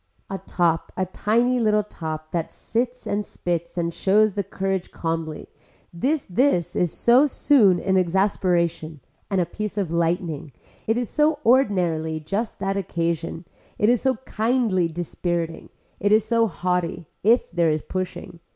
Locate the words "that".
2.31-2.51, 12.57-12.77